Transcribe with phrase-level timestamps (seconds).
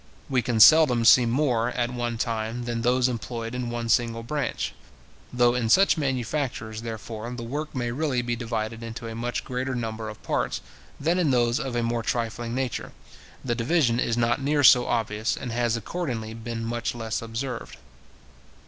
[0.31, 4.73] We can seldom see more, at one time, than those employed in one single branch.
[5.31, 9.75] Though in such manufactures, therefore, the work may really be divided into a much greater
[9.75, 10.61] number of parts,
[10.99, 12.93] than in those of a more trifling nature,
[13.45, 17.77] the division is not near so obvious, and has accordingly been much less observed.